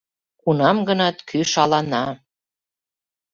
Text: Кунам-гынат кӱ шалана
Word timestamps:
Кунам-гынат 0.41 1.17
кӱ 1.29 1.39
шалана 1.51 2.05